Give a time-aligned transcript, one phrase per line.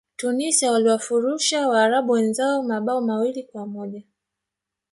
[0.15, 4.03] tunisia waliwafurusha waarabu wenzao mabao mawili kwa moja